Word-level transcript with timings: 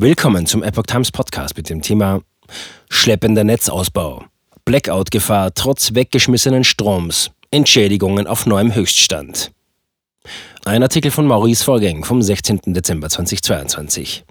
Willkommen 0.00 0.46
zum 0.46 0.62
Epoch 0.62 0.84
Times 0.84 1.10
Podcast 1.10 1.56
mit 1.56 1.68
dem 1.68 1.82
Thema 1.82 2.22
Schleppender 2.88 3.42
Netzausbau. 3.42 4.26
Blackout-Gefahr 4.64 5.54
trotz 5.54 5.92
weggeschmissenen 5.92 6.62
Stroms. 6.62 7.32
Entschädigungen 7.50 8.28
auf 8.28 8.46
neuem 8.46 8.72
Höchststand. 8.72 9.50
Ein 10.64 10.84
Artikel 10.84 11.10
von 11.10 11.26
Maurice 11.26 11.64
Vorgäng 11.64 12.04
vom 12.04 12.22
16. 12.22 12.60
Dezember 12.66 13.08
2022. 13.08 14.24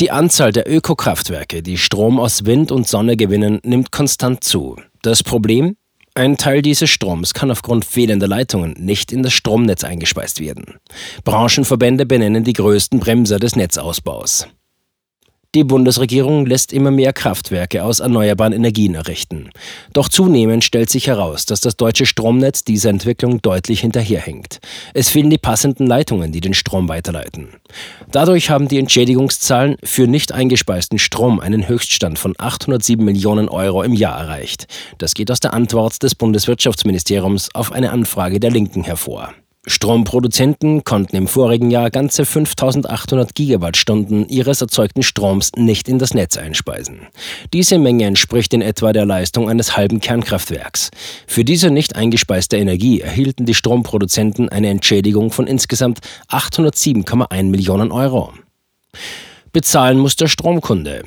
Die 0.00 0.10
Anzahl 0.10 0.52
der 0.52 0.72
Ökokraftwerke, 0.72 1.62
die 1.62 1.76
Strom 1.76 2.18
aus 2.18 2.46
Wind 2.46 2.72
und 2.72 2.88
Sonne 2.88 3.18
gewinnen, 3.18 3.60
nimmt 3.62 3.92
konstant 3.92 4.42
zu. 4.42 4.80
Das 5.02 5.22
Problem? 5.22 5.76
Ein 6.16 6.36
Teil 6.36 6.62
dieses 6.62 6.90
Stroms 6.90 7.34
kann 7.34 7.50
aufgrund 7.50 7.84
fehlender 7.84 8.28
Leitungen 8.28 8.74
nicht 8.78 9.10
in 9.10 9.24
das 9.24 9.32
Stromnetz 9.32 9.82
eingespeist 9.82 10.38
werden. 10.38 10.76
Branchenverbände 11.24 12.06
benennen 12.06 12.44
die 12.44 12.52
größten 12.52 13.00
Bremser 13.00 13.40
des 13.40 13.56
Netzausbaus. 13.56 14.46
Die 15.54 15.62
Bundesregierung 15.62 16.46
lässt 16.46 16.72
immer 16.72 16.90
mehr 16.90 17.12
Kraftwerke 17.12 17.84
aus 17.84 18.00
erneuerbaren 18.00 18.52
Energien 18.52 18.96
errichten. 18.96 19.50
Doch 19.92 20.08
zunehmend 20.08 20.64
stellt 20.64 20.90
sich 20.90 21.06
heraus, 21.06 21.46
dass 21.46 21.60
das 21.60 21.76
deutsche 21.76 22.06
Stromnetz 22.06 22.64
dieser 22.64 22.90
Entwicklung 22.90 23.40
deutlich 23.40 23.80
hinterherhängt. 23.80 24.58
Es 24.94 25.10
fehlen 25.10 25.30
die 25.30 25.38
passenden 25.38 25.86
Leitungen, 25.86 26.32
die 26.32 26.40
den 26.40 26.54
Strom 26.54 26.88
weiterleiten. 26.88 27.50
Dadurch 28.10 28.50
haben 28.50 28.66
die 28.66 28.80
Entschädigungszahlen 28.80 29.76
für 29.84 30.08
nicht 30.08 30.32
eingespeisten 30.32 30.98
Strom 30.98 31.38
einen 31.38 31.68
Höchststand 31.68 32.18
von 32.18 32.34
807 32.36 33.04
Millionen 33.04 33.48
Euro 33.48 33.84
im 33.84 33.92
Jahr 33.92 34.18
erreicht. 34.18 34.66
Das 34.98 35.14
geht 35.14 35.30
aus 35.30 35.38
der 35.38 35.54
Antwort 35.54 36.02
des 36.02 36.16
Bundeswirtschaftsministeriums 36.16 37.54
auf 37.54 37.70
eine 37.70 37.92
Anfrage 37.92 38.40
der 38.40 38.50
Linken 38.50 38.82
hervor. 38.82 39.32
Stromproduzenten 39.66 40.84
konnten 40.84 41.16
im 41.16 41.26
vorigen 41.26 41.70
Jahr 41.70 41.90
ganze 41.90 42.26
5800 42.26 43.34
Gigawattstunden 43.34 44.28
ihres 44.28 44.60
erzeugten 44.60 45.02
Stroms 45.02 45.52
nicht 45.56 45.88
in 45.88 45.98
das 45.98 46.12
Netz 46.12 46.36
einspeisen. 46.36 47.06
Diese 47.52 47.78
Menge 47.78 48.04
entspricht 48.04 48.52
in 48.52 48.60
etwa 48.60 48.92
der 48.92 49.06
Leistung 49.06 49.48
eines 49.48 49.76
halben 49.76 50.00
Kernkraftwerks. 50.00 50.90
Für 51.26 51.44
diese 51.44 51.70
nicht 51.70 51.96
eingespeiste 51.96 52.58
Energie 52.58 53.00
erhielten 53.00 53.46
die 53.46 53.54
Stromproduzenten 53.54 54.50
eine 54.50 54.68
Entschädigung 54.68 55.30
von 55.30 55.46
insgesamt 55.46 56.00
807,1 56.28 57.44
Millionen 57.44 57.90
Euro. 57.90 58.32
Bezahlen 59.52 59.98
muss 59.98 60.16
der 60.16 60.28
Stromkunde. 60.28 61.04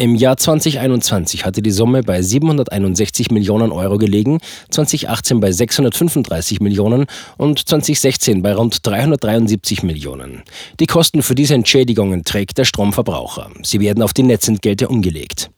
Im 0.00 0.14
Jahr 0.14 0.36
2021 0.36 1.44
hatte 1.44 1.60
die 1.60 1.72
Summe 1.72 2.04
bei 2.04 2.22
761 2.22 3.32
Millionen 3.32 3.72
Euro 3.72 3.98
gelegen, 3.98 4.38
2018 4.70 5.40
bei 5.40 5.50
635 5.50 6.60
Millionen 6.60 7.06
und 7.36 7.68
2016 7.68 8.40
bei 8.40 8.54
rund 8.54 8.86
373 8.86 9.82
Millionen. 9.82 10.44
Die 10.78 10.86
Kosten 10.86 11.20
für 11.20 11.34
diese 11.34 11.54
Entschädigungen 11.54 12.22
trägt 12.22 12.58
der 12.58 12.64
Stromverbraucher. 12.64 13.50
Sie 13.64 13.80
werden 13.80 14.04
auf 14.04 14.12
die 14.12 14.22
Netzentgelte 14.22 14.86
umgelegt. 14.86 15.50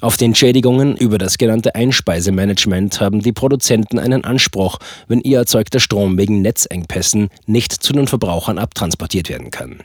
Auf 0.00 0.16
die 0.16 0.24
Entschädigungen 0.24 0.96
über 0.96 1.18
das 1.18 1.36
genannte 1.36 1.74
Einspeisemanagement 1.74 3.02
haben 3.02 3.20
die 3.20 3.34
Produzenten 3.34 3.98
einen 3.98 4.24
Anspruch, 4.24 4.78
wenn 5.06 5.20
ihr 5.20 5.40
erzeugter 5.40 5.80
Strom 5.80 6.16
wegen 6.16 6.40
Netzengpässen 6.40 7.28
nicht 7.44 7.74
zu 7.74 7.92
den 7.92 8.06
Verbrauchern 8.06 8.56
abtransportiert 8.56 9.28
werden 9.28 9.50
kann. 9.50 9.82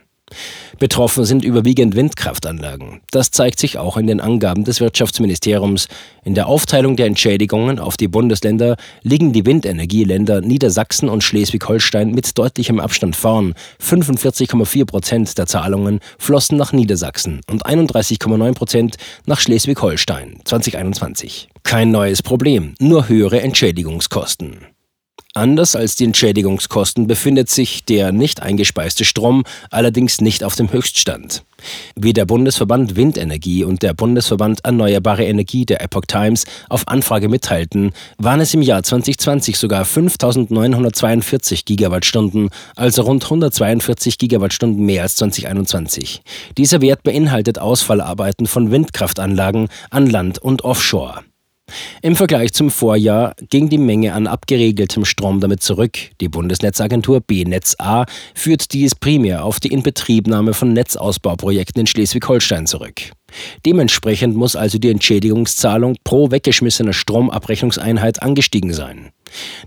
Betroffen 0.80 1.26
sind 1.26 1.46
überwiegend 1.46 1.96
Windkraftanlagen. 1.96 3.02
Das 3.12 3.32
zeigt 3.32 3.60
sich 3.60 3.78
auch 3.78 3.98
in 3.98 4.08
den 4.08 4.20
Angaben 4.20 4.64
des 4.64 4.82
Wirtschaftsministeriums. 4.82 5.88
In 6.24 6.34
der 6.34 6.48
Aufteilung 6.48 6.96
der 6.96 7.06
Entschädigungen 7.06 7.80
auf 7.80 7.98
die 7.98 8.08
Bundesländer 8.08 8.78
liegen 9.04 9.34
die 9.34 9.46
Windenergieländer 9.46 10.42
Niedersachsen 10.42 11.10
und 11.10 11.24
Schleswig-Holstein 11.24 12.12
mit 12.12 12.38
deutlichem 12.38 12.80
Abstand 12.80 13.16
vorn. 13.16 13.54
45,4 13.82 14.86
Prozent 14.86 15.38
der 15.38 15.48
Zahlungen 15.48 16.00
flossen 16.18 16.58
nach 16.58 16.74
Niedersachsen 16.74 17.42
und 17.50 17.66
31,9 17.66 18.54
Prozent 18.54 18.98
nach 19.26 19.40
Schleswig-Holstein 19.40 20.40
2021. 20.46 21.50
Kein 21.64 21.92
neues 21.92 22.24
Problem, 22.24 22.74
nur 22.80 23.08
höhere 23.08 23.42
Entschädigungskosten. 23.42 24.71
Anders 25.34 25.78
als 25.78 25.96
die 25.96 26.04
Entschädigungskosten 26.04 27.08
befindet 27.08 27.50
sich 27.50 27.86
der 27.86 28.12
nicht 28.12 28.42
eingespeiste 28.42 29.06
Strom 29.06 29.44
allerdings 29.70 30.20
nicht 30.20 30.44
auf 30.44 30.56
dem 30.56 30.74
Höchststand. 30.74 31.44
Wie 31.96 32.12
der 32.12 32.26
Bundesverband 32.26 32.98
Windenergie 32.98 33.64
und 33.64 33.82
der 33.82 33.94
Bundesverband 33.94 34.66
Erneuerbare 34.66 35.24
Energie 35.24 35.66
der 35.66 35.82
Epoch 35.82 36.06
Times 36.06 36.44
auf 36.68 36.86
Anfrage 36.90 37.30
mitteilten, 37.30 37.94
waren 38.18 38.42
es 38.42 38.54
im 38.54 38.62
Jahr 38.62 38.84
2020 38.84 39.58
sogar 39.58 39.86
5.942 39.86 41.64
Gigawattstunden, 41.64 42.50
also 42.76 43.04
rund 43.04 43.24
142 43.24 44.18
Gigawattstunden 44.18 44.86
mehr 44.86 45.04
als 45.04 45.16
2021. 45.16 46.24
Dieser 46.58 46.82
Wert 46.82 47.04
beinhaltet 47.04 47.58
Ausfallarbeiten 47.58 48.48
von 48.48 48.70
Windkraftanlagen 48.70 49.70
an 49.92 50.08
Land 50.08 50.40
und 50.40 50.66
Offshore. 50.66 51.22
Im 52.02 52.16
Vergleich 52.16 52.54
zum 52.54 52.70
Vorjahr 52.70 53.36
ging 53.50 53.70
die 53.70 53.78
Menge 53.78 54.14
an 54.14 54.28
abgeregeltem 54.28 55.06
Strom 55.06 55.40
damit 55.40 55.62
zurück. 55.62 55.98
Die 56.20 56.30
Bundesnetzagentur 56.30 57.22
BNetz 57.22 57.76
A 57.80 58.06
führt 58.36 58.74
dies 58.74 58.96
primär 58.96 59.46
auf 59.46 59.60
die 59.60 59.70
Inbetriebnahme 59.70 60.54
von 60.54 60.74
Netzausbauprojekten 60.74 61.82
in 61.82 61.88
Schleswig-Holstein 61.88 62.68
zurück. 62.68 63.12
Dementsprechend 63.66 64.36
muss 64.36 64.56
also 64.56 64.78
die 64.78 64.90
Entschädigungszahlung 64.90 65.96
pro 66.04 66.32
weggeschmissener 66.32 66.94
Stromabrechnungseinheit 66.94 68.22
angestiegen 68.22 68.74
sein. 68.74 69.12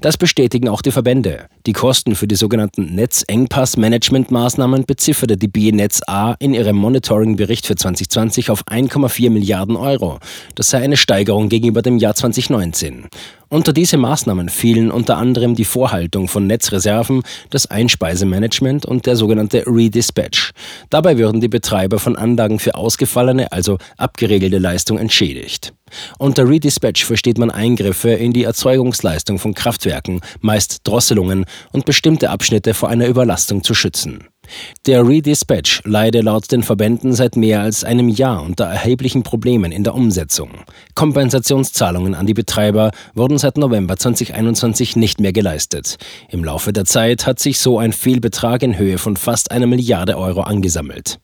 Das 0.01 0.17
bestätigen 0.17 0.69
auch 0.69 0.83
die 0.83 0.91
Verbände. 0.91 1.47
Die 1.67 1.73
Kosten 1.73 2.15
für 2.15 2.27
die 2.27 2.35
sogenannten 2.35 2.95
Netzengpass-Management-Maßnahmen 2.95 4.85
bezifferte 4.85 5.37
die 5.37 5.49
BNetz 5.49 6.03
A 6.07 6.35
in 6.39 6.55
ihrem 6.55 6.77
Monitoring-Bericht 6.77 7.67
für 7.67 7.77
2020 7.77 8.51
auf 8.51 8.67
1,4 8.67 9.31
Milliarden 9.31 9.77
Euro. 9.77 10.19
Das 10.55 10.71
sei 10.71 10.83
eine 10.83 10.97
Steigerung 10.97 11.49
gegenüber 11.49 11.83
dem 11.83 11.99
Jahr 11.99 12.15
2019. 12.15 13.07
Unter 13.49 13.73
diese 13.73 13.99
Maßnahmen 13.99 14.49
fielen 14.49 14.91
unter 14.91 15.17
anderem 15.17 15.55
die 15.55 15.65
Vorhaltung 15.65 16.27
von 16.29 16.47
Netzreserven, 16.47 17.23
das 17.51 17.67
Einspeisemanagement 17.67 18.85
und 18.85 19.07
der 19.07 19.17
sogenannte 19.17 19.65
Redispatch. 19.67 20.53
Dabei 20.91 21.19
würden 21.19 21.41
die 21.41 21.49
Betreiber 21.49 21.99
von 21.99 22.17
Anlagen 22.17 22.59
für 22.59 22.75
ausgefallene, 22.75 23.53
also 23.53 23.79
abgeregelte 23.97 24.59
Leistung 24.59 24.99
entschädigt. 24.99 25.73
Unter 26.19 26.49
Redispatch 26.49 27.05
versteht 27.05 27.39
man 27.39 27.51
Eingriffe 27.51 28.11
in 28.11 28.33
die 28.33 28.45
Erzeugungsleistung 28.45 29.39
von 29.39 29.55
Kraftwerken, 29.55 30.21
meist 30.41 30.81
Drosselungen 30.85 31.45
und 31.73 31.85
bestimmte 31.85 32.31
Abschnitte 32.31 32.75
vor 32.75 32.89
einer 32.89 33.07
Überlastung 33.07 33.63
zu 33.63 33.75
schützen. 33.75 34.29
Der 34.87 35.07
Redispatch 35.07 35.83
leide 35.85 36.21
laut 36.21 36.51
den 36.53 36.63
Verbänden 36.63 37.13
seit 37.13 37.37
mehr 37.37 37.61
als 37.61 37.85
einem 37.85 38.09
Jahr 38.09 38.43
unter 38.43 38.65
erheblichen 38.65 39.23
Problemen 39.23 39.73
in 39.73 39.85
der 39.85 39.95
Umsetzung. 39.95 40.51
Kompensationszahlungen 40.95 42.15
an 42.15 42.27
die 42.27 42.35
Betreiber 42.35 42.91
wurden 43.15 43.39
seit 43.39 43.57
November 43.57 43.97
2021 43.97 44.97
nicht 44.97 45.21
mehr 45.21 45.33
geleistet. 45.33 45.97
Im 46.29 46.45
Laufe 46.45 46.73
der 46.73 46.85
Zeit 46.85 47.27
hat 47.27 47.41
sich 47.41 47.59
so 47.59 47.79
ein 47.79 47.93
Fehlbetrag 47.93 48.63
in 48.63 48.79
Höhe 48.79 48.99
von 48.99 49.17
fast 49.17 49.51
einer 49.51 49.67
Milliarde 49.67 50.19
Euro 50.19 50.43
angesammelt. 50.43 51.19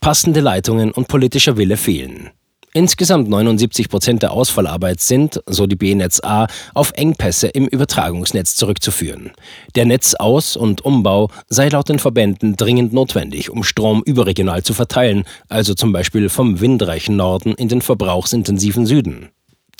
Passende 0.00 0.40
Leitungen 0.40 0.92
und 0.92 1.08
politischer 1.08 1.56
Wille 1.56 1.76
fehlen. 1.76 2.30
Insgesamt 2.76 3.28
79 3.28 3.88
Prozent 3.88 4.24
der 4.24 4.32
Ausfallarbeit 4.32 4.98
sind, 4.98 5.40
so 5.46 5.68
die 5.68 5.76
BNetz 5.76 6.18
A, 6.24 6.48
auf 6.74 6.90
Engpässe 6.96 7.46
im 7.46 7.68
Übertragungsnetz 7.68 8.56
zurückzuführen. 8.56 9.30
Der 9.76 9.84
Netzaus- 9.84 10.56
und 10.56 10.84
Umbau 10.84 11.30
sei 11.46 11.68
laut 11.68 11.88
den 11.88 12.00
Verbänden 12.00 12.56
dringend 12.56 12.92
notwendig, 12.92 13.48
um 13.48 13.62
Strom 13.62 14.02
überregional 14.04 14.64
zu 14.64 14.74
verteilen, 14.74 15.22
also 15.48 15.74
zum 15.74 15.92
Beispiel 15.92 16.28
vom 16.28 16.60
windreichen 16.60 17.14
Norden 17.14 17.54
in 17.54 17.68
den 17.68 17.80
verbrauchsintensiven 17.80 18.86
Süden. 18.86 19.30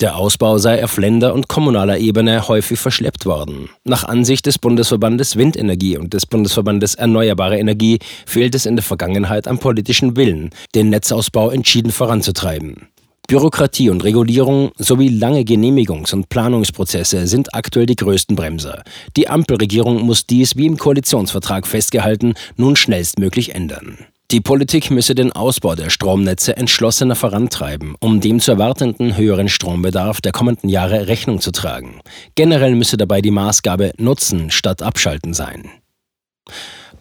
Der 0.01 0.17
Ausbau 0.17 0.57
sei 0.57 0.83
auf 0.83 0.97
Länder- 0.97 1.33
und 1.33 1.47
kommunaler 1.47 1.97
Ebene 1.97 2.47
häufig 2.47 2.79
verschleppt 2.79 3.25
worden. 3.25 3.69
Nach 3.85 4.03
Ansicht 4.03 4.45
des 4.45 4.59
Bundesverbandes 4.59 5.37
Windenergie 5.37 5.97
und 5.97 6.13
des 6.13 6.25
Bundesverbandes 6.25 6.95
Erneuerbare 6.95 7.57
Energie 7.57 7.99
fehlt 8.25 8.55
es 8.55 8.65
in 8.65 8.75
der 8.75 8.83
Vergangenheit 8.83 9.47
am 9.47 9.59
politischen 9.59 10.17
Willen, 10.17 10.49
den 10.73 10.89
Netzausbau 10.89 11.49
entschieden 11.49 11.91
voranzutreiben. 11.91 12.87
Bürokratie 13.27 13.89
und 13.89 14.03
Regulierung 14.03 14.71
sowie 14.77 15.09
lange 15.09 15.41
Genehmigungs- 15.41 16.13
und 16.13 16.29
Planungsprozesse 16.29 17.25
sind 17.25 17.55
aktuell 17.55 17.87
die 17.87 17.95
größten 17.95 18.35
Bremser. 18.35 18.83
Die 19.15 19.29
Ampelregierung 19.29 20.01
muss 20.03 20.27
dies, 20.27 20.57
wie 20.57 20.67
im 20.67 20.77
Koalitionsvertrag 20.77 21.65
festgehalten, 21.65 22.35
nun 22.55 22.75
schnellstmöglich 22.75 23.55
ändern. 23.55 23.97
Die 24.31 24.41
Politik 24.41 24.89
müsse 24.89 25.13
den 25.13 25.31
Ausbau 25.31 25.75
der 25.75 25.91
Stromnetze 25.91 26.57
entschlossener 26.57 27.15
vorantreiben, 27.15 27.95
um 27.99 28.21
dem 28.21 28.39
zu 28.39 28.51
erwartenden 28.51 29.17
höheren 29.17 29.49
Strombedarf 29.49 30.19
der 30.19 30.31
kommenden 30.31 30.67
Jahre 30.67 31.07
Rechnung 31.07 31.41
zu 31.41 31.51
tragen. 31.51 32.01
Generell 32.33 32.73
müsse 32.73 32.97
dabei 32.97 33.21
die 33.21 33.31
Maßgabe 33.31 33.93
Nutzen 33.97 34.49
statt 34.49 34.81
Abschalten 34.81 35.35
sein. 35.35 35.69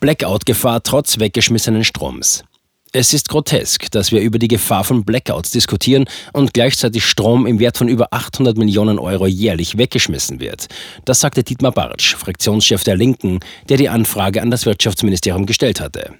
Blackout-Gefahr 0.01 0.83
trotz 0.83 1.19
weggeschmissenen 1.19 1.85
Stroms. 1.85 2.45
Es 2.93 3.13
ist 3.13 3.29
grotesk, 3.31 3.91
dass 3.91 4.13
wir 4.13 4.21
über 4.21 4.39
die 4.39 4.47
Gefahr 4.47 4.85
von 4.85 5.05
Blackouts 5.05 5.51
diskutieren 5.51 6.05
und 6.33 6.55
gleichzeitig 6.55 7.05
Strom 7.05 7.47
im 7.47 7.59
Wert 7.59 7.79
von 7.79 7.89
über 7.89 8.09
800 8.13 8.57
Millionen 8.57 8.99
Euro 8.99 9.27
jährlich 9.27 9.79
weggeschmissen 9.79 10.41
wird. 10.41 10.69
Das 11.05 11.21
sagte 11.21 11.43
Dietmar 11.43 11.73
Bartsch, 11.73 12.15
Fraktionschef 12.15 12.85
der 12.85 12.97
Linken, 12.97 13.41
der 13.69 13.79
die 13.79 13.89
Anfrage 13.89 14.43
an 14.43 14.53
das 14.53 14.67
Wirtschaftsministerium 14.67 15.47
gestellt 15.47 15.81
hatte. 15.81 16.19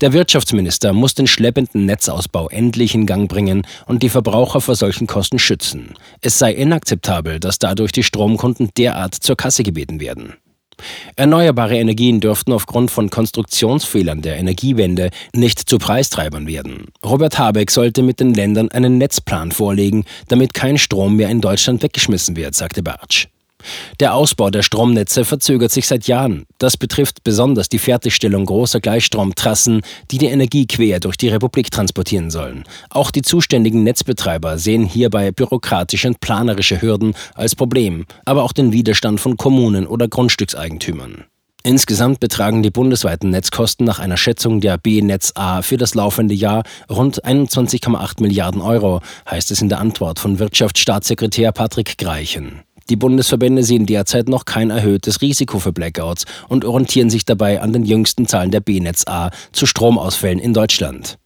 Der 0.00 0.12
Wirtschaftsminister 0.12 0.92
muss 0.92 1.14
den 1.14 1.26
schleppenden 1.26 1.86
Netzausbau 1.86 2.48
endlich 2.48 2.94
in 2.94 3.06
Gang 3.06 3.28
bringen 3.28 3.66
und 3.86 4.02
die 4.02 4.08
Verbraucher 4.08 4.60
vor 4.60 4.74
solchen 4.74 5.06
Kosten 5.06 5.38
schützen. 5.38 5.94
Es 6.20 6.38
sei 6.38 6.52
inakzeptabel, 6.52 7.40
dass 7.40 7.58
dadurch 7.58 7.92
die 7.92 8.02
Stromkunden 8.02 8.70
derart 8.76 9.14
zur 9.14 9.36
Kasse 9.36 9.62
gebeten 9.62 10.00
werden. 10.00 10.34
Erneuerbare 11.16 11.76
Energien 11.76 12.20
dürften 12.20 12.52
aufgrund 12.52 12.90
von 12.90 13.10
Konstruktionsfehlern 13.10 14.22
der 14.22 14.36
Energiewende 14.36 15.10
nicht 15.32 15.68
zu 15.68 15.78
Preistreibern 15.78 16.46
werden. 16.46 16.86
Robert 17.04 17.38
Habeck 17.38 17.70
sollte 17.70 18.02
mit 18.02 18.20
den 18.20 18.34
Ländern 18.34 18.70
einen 18.70 18.98
Netzplan 18.98 19.52
vorlegen, 19.52 20.04
damit 20.28 20.54
kein 20.54 20.78
Strom 20.78 21.16
mehr 21.16 21.28
in 21.28 21.40
Deutschland 21.40 21.82
weggeschmissen 21.82 22.36
wird, 22.36 22.54
sagte 22.54 22.82
Bartsch. 22.82 23.28
Der 24.00 24.14
Ausbau 24.14 24.50
der 24.50 24.62
Stromnetze 24.62 25.24
verzögert 25.24 25.72
sich 25.72 25.86
seit 25.86 26.06
Jahren. 26.06 26.46
Das 26.58 26.76
betrifft 26.76 27.24
besonders 27.24 27.68
die 27.68 27.78
Fertigstellung 27.78 28.46
großer 28.46 28.80
Gleichstromtrassen, 28.80 29.82
die 30.10 30.18
die 30.18 30.26
Energie 30.26 30.66
quer 30.66 31.00
durch 31.00 31.16
die 31.16 31.28
Republik 31.28 31.70
transportieren 31.70 32.30
sollen. 32.30 32.64
Auch 32.90 33.10
die 33.10 33.22
zuständigen 33.22 33.82
Netzbetreiber 33.82 34.58
sehen 34.58 34.84
hierbei 34.84 35.30
bürokratische 35.30 36.08
und 36.08 36.20
planerische 36.20 36.80
Hürden 36.80 37.14
als 37.34 37.54
Problem, 37.54 38.06
aber 38.24 38.42
auch 38.42 38.52
den 38.52 38.72
Widerstand 38.72 39.20
von 39.20 39.36
Kommunen 39.36 39.86
oder 39.86 40.08
Grundstückseigentümern. 40.08 41.24
Insgesamt 41.66 42.20
betragen 42.20 42.62
die 42.62 42.70
bundesweiten 42.70 43.30
Netzkosten 43.30 43.86
nach 43.86 43.98
einer 43.98 44.18
Schätzung 44.18 44.60
der 44.60 44.76
B-Netz 44.76 45.32
A 45.34 45.62
für 45.62 45.78
das 45.78 45.94
laufende 45.94 46.34
Jahr 46.34 46.62
rund 46.90 47.24
21,8 47.24 48.20
Milliarden 48.20 48.60
Euro, 48.60 49.00
heißt 49.30 49.50
es 49.50 49.62
in 49.62 49.70
der 49.70 49.80
Antwort 49.80 50.18
von 50.18 50.38
Wirtschaftsstaatssekretär 50.38 51.52
Patrick 51.52 51.96
Greichen. 51.96 52.64
Die 52.90 52.96
Bundesverbände 52.96 53.62
sehen 53.62 53.86
derzeit 53.86 54.28
noch 54.28 54.44
kein 54.44 54.70
erhöhtes 54.70 55.22
Risiko 55.22 55.58
für 55.58 55.72
Blackouts 55.72 56.24
und 56.48 56.64
orientieren 56.64 57.10
sich 57.10 57.24
dabei 57.24 57.60
an 57.60 57.72
den 57.72 57.84
jüngsten 57.84 58.26
Zahlen 58.26 58.50
der 58.50 58.60
B-Netz 58.60 59.04
A 59.06 59.30
zu 59.52 59.66
Stromausfällen 59.66 60.38
in 60.38 60.52
Deutschland. 60.52 61.18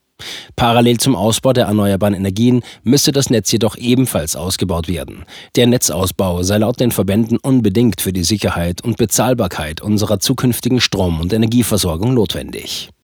Parallel 0.57 0.99
zum 0.99 1.15
Ausbau 1.15 1.53
der 1.53 1.67
erneuerbaren 1.67 2.15
Energien 2.15 2.63
müsse 2.83 3.13
das 3.13 3.31
Netz 3.31 3.53
jedoch 3.53 3.77
ebenfalls 3.77 4.35
ausgebaut 4.35 4.89
werden. 4.89 5.25
Der 5.55 5.67
Netzausbau 5.67 6.43
sei 6.43 6.59
laut 6.59 6.81
den 6.81 6.91
Verbänden 6.91 7.39
unbedingt 7.39 8.01
für 8.01 8.13
die 8.13 8.25
Sicherheit 8.25 8.83
und 8.83 8.97
Bezahlbarkeit 8.97 9.81
unserer 9.81 10.19
zukünftigen 10.19 10.81
Strom- 10.81 11.21
und 11.21 11.33
Energieversorgung 11.33 12.15
notwendig. 12.15 12.91